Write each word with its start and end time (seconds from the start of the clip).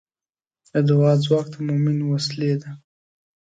د 0.71 0.73
دعا 0.89 1.11
ځواک 1.23 1.45
د 1.53 1.55
مؤمن 1.67 1.97
وسلې 2.11 2.53
ده. 2.61 2.69